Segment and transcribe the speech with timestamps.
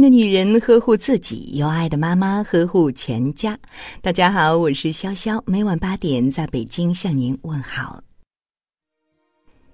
[0.00, 3.58] 的女人呵护自己，有爱的妈妈呵护全家。
[4.00, 8.00] 大家好，我是潇潇，每晚八点在北京向您问好。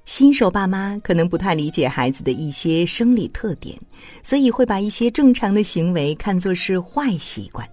[0.04, 3.78] 新手爸妈可能不太理解孩子的一些生理特点，
[4.22, 7.66] 所以会把一些正常的行为看作是坏习惯。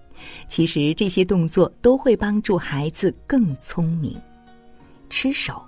[0.48, 4.18] 其实这些动作都会帮助孩子更聪明。
[5.10, 5.62] 吃手，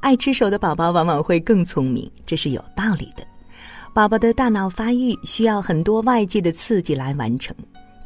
[0.00, 3.29] 爱吃手的宝宝往往会更聪明，这是有道理的。
[3.92, 7.54] 宝宝的大脑发育需要很多外界的刺激来完成，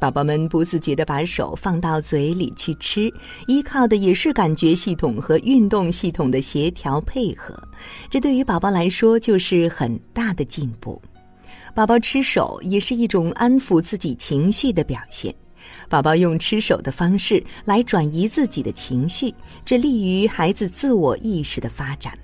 [0.00, 3.12] 宝宝们不自觉地把手放到嘴里去吃，
[3.46, 7.54] 依靠的也是感觉系统和运动系统的协调配合，
[8.08, 11.00] 这对于宝宝来说就是很大的进步。
[11.74, 15.34] 宝宝吃手也是一种安抚自己情绪的表现，
[15.90, 19.34] 宝宝用吃手的方式来转移自己的情绪，
[19.66, 22.18] 这利于孩子自我意识的发展。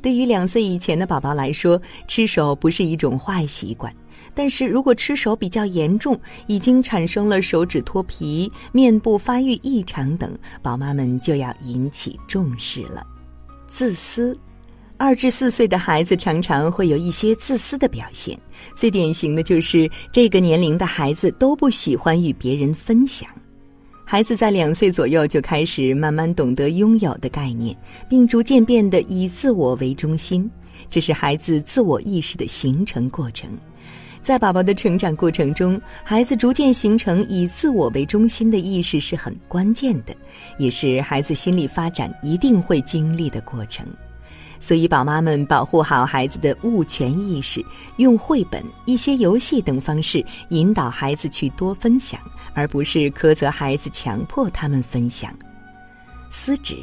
[0.00, 3.92] 对于两岁以前的宝宝来说，吃手不是一种坏习惯。
[4.34, 13.04] 但是如果吃手比较严重，已经产生了手指脱皮、面部发育异常等，宝妈们就要引起重视了。
[13.68, 14.36] 自私，
[14.96, 18.38] 二至四岁的孩子常常会有一些自私的表现，
[18.74, 23.28] 最典型的就是这个年龄的孩子都不喜欢与别人分享。
[24.10, 27.76] 孩子在两岁左右就开始慢慢懂得拥有的概念，
[28.08, 30.50] 并逐渐变得以自我为中心，
[30.88, 33.50] 这是孩子自我意识的形成过程。
[34.22, 40.16] 在宝宝的成长过程中，孩子逐渐形成以自我为中心的意识是很关键的，
[40.58, 43.86] 也是孩子心理发展一定会经历的过程。
[44.60, 47.64] 所以，宝妈们保护好孩子的物权意识，
[47.96, 52.20] 用绘本、一些游戏等方式引导孩子去多分享，
[52.54, 55.32] 而不是苛责孩子、强迫他们分享。
[56.30, 56.76] 撕纸，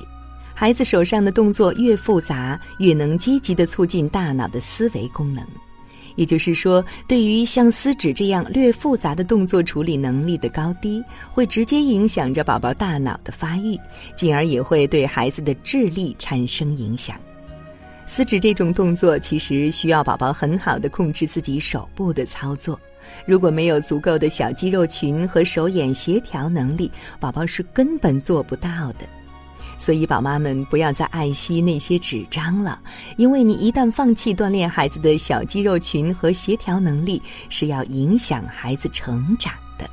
[0.54, 5.46] 孩子手上的动作越复杂，越能积极的促进大脑的思维功能。
[6.16, 13.78] 也就是说，对于像撕纸这样略复杂的动作处理能力的高低，会直接影响着宝宝大脑的发育，
[14.16, 17.18] 进而也会对孩子的智力产生影响。
[18.08, 22.80] 撕纸这种动作其实需要宝宝很好的控制自己手部的操作，
[23.26, 29.06] 如果没有足够的小肌肉群和手眼协调能力，宝宝是根本做不到的。
[29.78, 32.80] 所以，宝妈们不要再爱惜那些纸张了，
[33.18, 39.90] 因为你一旦放弃锻炼孩子的小肌肉群和协调能力，是要影响孩子成长的。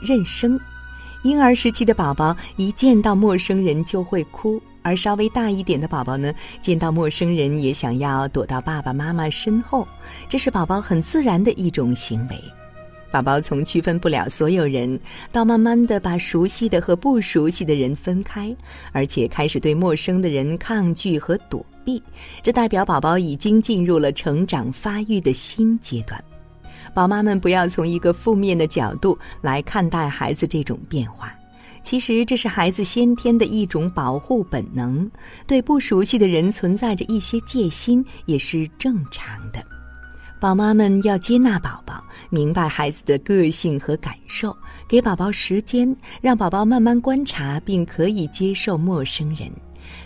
[0.00, 0.60] 认生。
[1.22, 6.32] 婴儿时期的宝宝一见到陌生人就会哭，而稍微大一点的宝宝呢，
[6.62, 9.86] 见到陌生人也想要躲到爸爸妈妈身后，
[10.30, 12.36] 这是宝宝很自然的一种行为。
[13.12, 14.98] 宝宝从区分不了所有人，
[15.30, 18.56] 到慢慢的把熟悉的和不熟悉的人分开，
[18.92, 22.02] 而且开始对陌生的人抗拒和躲避，
[22.42, 26.22] 这代表宝宝已经进入了成长发育的新阶段。
[26.94, 31.32] 宝妈们不要从一个负面的角度来看待孩子这种变化，
[31.82, 35.10] 其实这是孩子先天的一种保护本能，
[35.46, 39.64] 对不熟悉的人存在着一些戒心也是正常的。
[40.40, 44.56] 宝妈们要接纳宝宝，明白孩子的个性和感受，
[44.88, 49.50] 给宝宝时间，让宝宝慢慢观察并可以接受陌生人。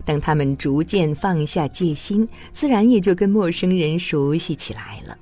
[0.04, 5.16] 等他们逐渐放下戒心，自然也就跟陌生人熟悉起来了。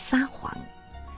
[0.00, 0.56] 撒谎，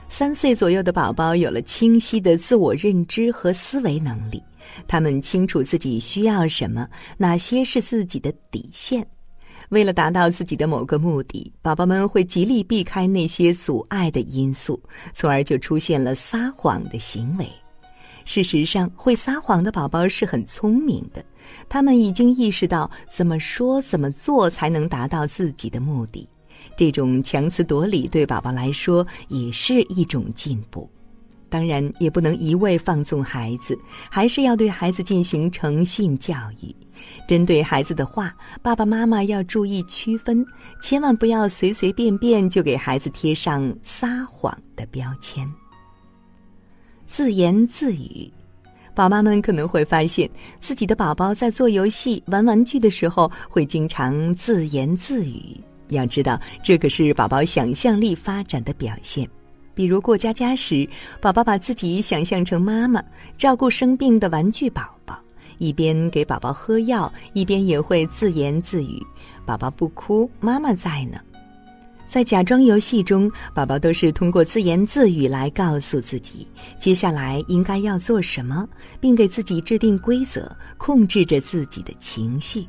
[0.09, 4.41] 三岁左右的宝宝有了清晰的自我认知和思维能力，
[4.87, 9.05] 他们清楚自己需要什么，哪些是自己的底线。
[9.69, 14.81] 为了达到自己的某个目的，宝宝们会极力避开那些阻碍的因素，
[15.13, 17.47] 从而就出现了撒谎的行为。
[18.25, 21.23] 事实上，会撒谎的宝宝是很聪明的，
[21.69, 26.27] 他们已经意识到怎么说、怎么做才能达到自己的目的。
[26.75, 30.89] 这种强词夺理对宝宝来说也是一种进步，
[31.49, 33.77] 当然也不能一味放纵孩子，
[34.09, 36.75] 还是要对孩子进行诚信教育。
[37.27, 40.45] 针对孩子的话，爸爸妈妈要注意区分，
[40.81, 45.51] 千万不要随随便便就给孩子贴上撒谎的标签。
[47.05, 48.31] 自言自语，
[48.95, 50.29] 宝妈们可能会发现
[50.59, 55.59] 自己的宝宝在做游戏、玩玩具的时候，会经常自言自语。
[55.95, 59.29] 要知道，这可是宝宝想象力发展的表现。
[59.73, 60.87] 比如过家家时，
[61.21, 63.01] 宝宝把自己想象成妈妈，
[63.37, 65.17] 照顾生病的玩具宝宝，
[65.59, 69.01] 一边给宝宝喝药，一边也会自言自语
[69.45, 71.19] ：“宝宝不哭，妈妈在呢。”
[72.05, 76.45] 在假装游戏中，宝宝都是通过自言自语来告诉自己
[76.77, 78.67] 接下来应该要做什么，
[78.99, 82.67] 并给自己制定规则，控制着自己的情绪。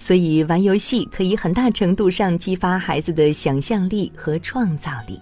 [0.00, 5.20] 所以，玩游戏可以很大程度上激发孩子的想象力和创造力。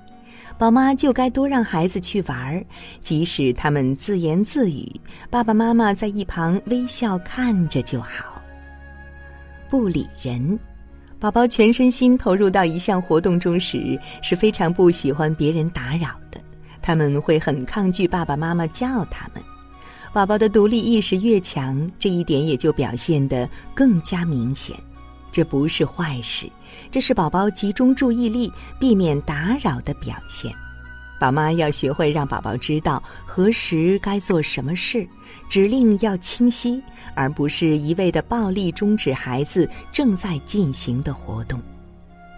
[0.56, 2.64] 宝妈就该多让孩子去玩儿，
[3.02, 4.88] 即使他们自言自语，
[5.30, 8.42] 爸爸妈妈在一旁微笑看着就好。
[9.69, 10.58] 不理人，
[11.20, 16.40] 宝宝全身心投入到一项活动中时，是非常不喜欢别人打扰的。
[16.80, 19.42] 他们会很抗拒爸爸妈妈叫他们。
[20.12, 24.76] 宝宝的独立意识越强，这一点也就表现得更加明显。
[25.31, 26.50] 这不是坏事，
[26.90, 28.50] 这是宝宝集中注意力、
[28.81, 30.52] 避免打扰的表现。
[31.20, 35.06] 宝妈要学会让宝宝知道何时该做什么事，
[35.49, 36.82] 指令要清晰，
[37.14, 41.61] 而不是一味的暴力终止孩子正在进行的活动。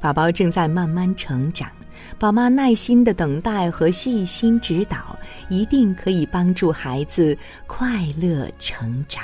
[0.03, 1.71] 宝宝正在慢慢成长，
[2.19, 5.19] 宝妈耐心的等待和细心指导，
[5.49, 7.37] 一定可以帮助孩子
[7.67, 9.23] 快乐成长。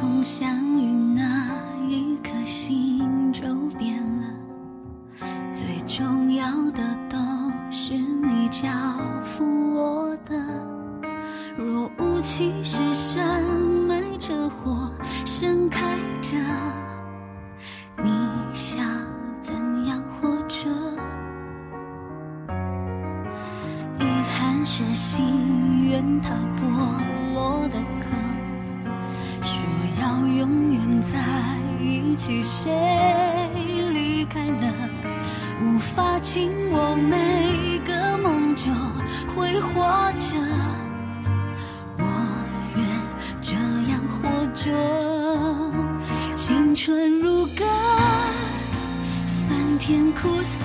[0.00, 0.48] 从相
[0.78, 1.58] 遇那
[1.88, 3.42] 一刻，心就
[3.76, 4.28] 变了。
[5.50, 7.18] 最重要的都
[7.68, 8.68] 是你交
[9.24, 10.36] 付我的。
[11.56, 13.42] 若无其事深
[13.88, 14.88] 埋着或
[15.24, 16.36] 盛开着，
[18.00, 18.08] 你
[18.54, 18.86] 想
[19.42, 19.52] 怎
[19.88, 20.68] 样活着？
[23.98, 28.27] 遗憾是心愿它剥落的壳。
[30.18, 31.16] 要永远在
[31.80, 32.72] 一起，谁
[33.92, 34.72] 离开了，
[35.62, 38.64] 无法紧握每个梦就
[39.32, 39.80] 会活
[40.18, 40.36] 着。
[41.98, 42.04] 我
[42.74, 42.84] 愿
[43.40, 43.54] 这
[43.90, 44.64] 样活着，
[46.34, 47.64] 青春如歌，
[49.28, 50.64] 酸甜苦涩，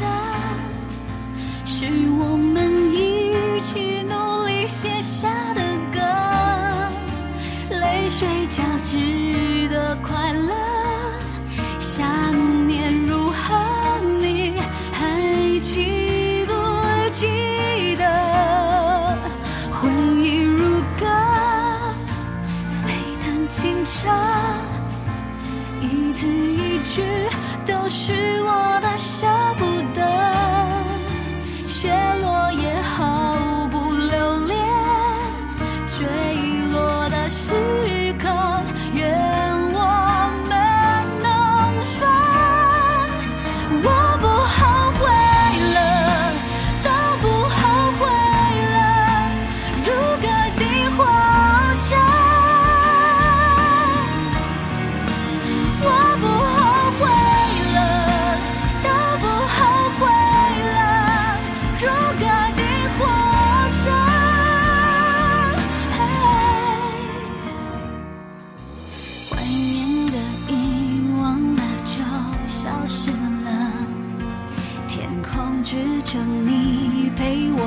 [1.63, 1.85] 是
[2.17, 5.61] 我们一起努力写下的
[5.93, 5.99] 歌，
[7.69, 9.22] 泪水交织。
[27.93, 28.42] 是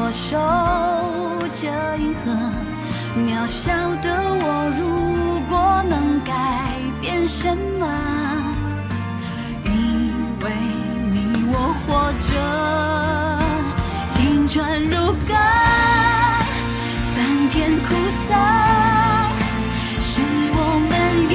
[0.09, 0.37] 我守
[1.49, 1.67] 着
[1.99, 2.31] 银河，
[3.27, 4.09] 渺小的
[4.41, 6.33] 我，如果能改
[7.01, 7.85] 变什么？
[9.65, 10.15] 因
[10.45, 10.47] 为
[11.11, 12.31] 你我活着，
[14.07, 15.35] 青春如歌，
[17.01, 18.33] 酸甜苦涩，
[20.01, 20.21] 是
[20.55, 20.95] 我们
[21.29, 21.35] 一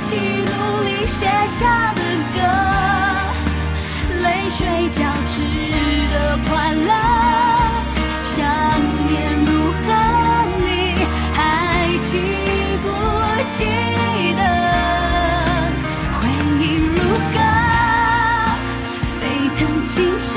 [0.00, 0.52] 起努
[0.84, 2.00] 力写下的
[2.34, 2.40] 歌，
[4.20, 4.60] 泪水
[4.90, 5.40] 交织
[6.12, 6.14] 的
[6.50, 7.21] 快乐。
[13.62, 14.42] 记得？
[16.18, 16.20] 回
[16.60, 16.96] 忆如
[17.32, 17.38] 歌，
[19.18, 19.20] 沸
[19.58, 20.30] 腾清澈，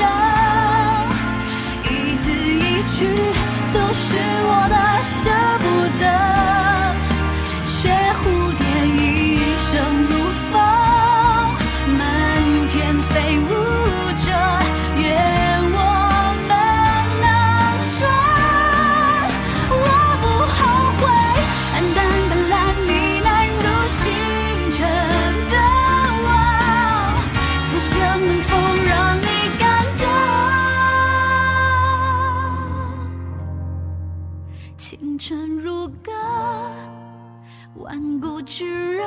[37.78, 39.04] 顽固炙热，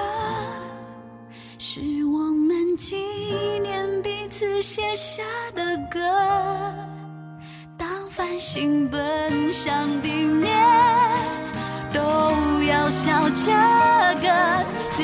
[1.57, 2.97] 是我们纪
[3.61, 5.23] 念彼此写下
[5.55, 5.99] 的歌。
[7.77, 7.87] 当。
[8.09, 10.51] 繁星奔向地面，
[11.93, 12.01] 都
[12.63, 13.45] 要笑这
[14.19, 15.03] 个自